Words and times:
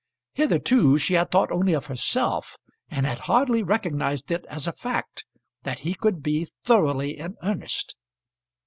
Hitherto 0.33 0.97
she 0.97 1.13
had 1.13 1.29
thought 1.29 1.51
only 1.51 1.73
of 1.73 1.85
herself, 1.85 2.57
and 2.89 3.05
had 3.05 3.19
hardly 3.19 3.61
recognised 3.61 4.31
it 4.31 4.47
as 4.49 4.65
a 4.65 4.71
fact 4.73 5.25
that 5.61 5.77
he 5.85 5.93
could 5.93 6.23
be 6.23 6.47
thoroughly 6.63 7.19
in 7.19 7.35
earnest. 7.43 7.95